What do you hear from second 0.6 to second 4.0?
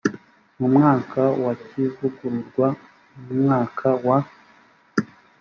mwaka wa kivugururwa mu mwaka